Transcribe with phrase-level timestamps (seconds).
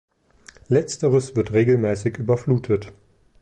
[0.67, 2.91] Letzteres wird regelmäßig überflutet.